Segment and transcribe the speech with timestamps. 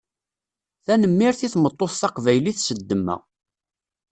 [0.85, 3.17] Tanemmirt i tmeṭṭut taqbaylit s demma.